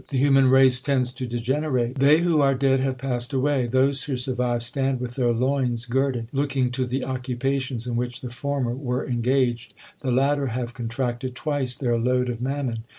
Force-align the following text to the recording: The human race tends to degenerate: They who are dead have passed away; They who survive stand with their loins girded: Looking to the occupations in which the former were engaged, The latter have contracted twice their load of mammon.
The 0.07 0.17
human 0.17 0.47
race 0.49 0.81
tends 0.81 1.11
to 1.11 1.27
degenerate: 1.27 1.99
They 1.99 2.21
who 2.21 2.41
are 2.41 2.55
dead 2.55 2.79
have 2.79 2.97
passed 2.97 3.33
away; 3.33 3.67
They 3.67 3.85
who 3.85 3.93
survive 3.93 4.63
stand 4.63 4.99
with 4.99 5.13
their 5.13 5.31
loins 5.31 5.85
girded: 5.85 6.27
Looking 6.33 6.71
to 6.71 6.87
the 6.87 7.05
occupations 7.05 7.85
in 7.85 7.95
which 7.95 8.21
the 8.21 8.31
former 8.31 8.73
were 8.73 9.05
engaged, 9.07 9.75
The 9.99 10.09
latter 10.09 10.47
have 10.47 10.73
contracted 10.73 11.35
twice 11.35 11.75
their 11.75 11.99
load 11.99 12.29
of 12.29 12.41
mammon. 12.41 12.83